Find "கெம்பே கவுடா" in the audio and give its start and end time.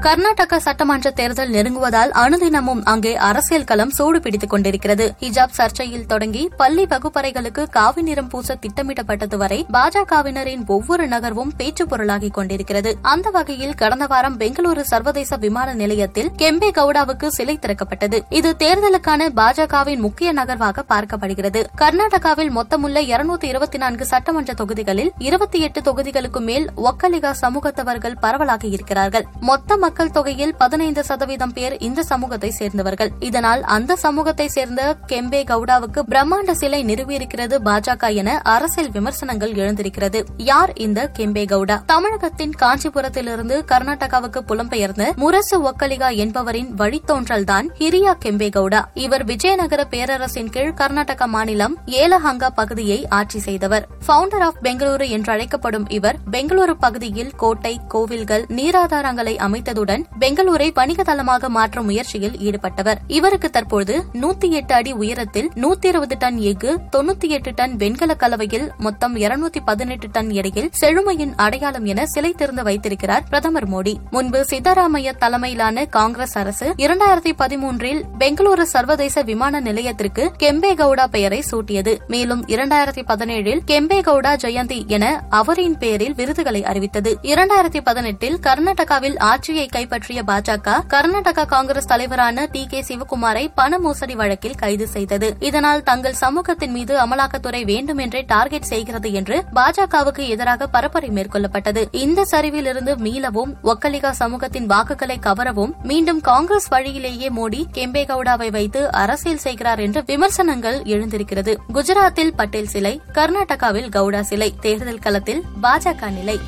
41.18-41.82, 48.24-48.84, 80.38-81.06, 83.66-84.32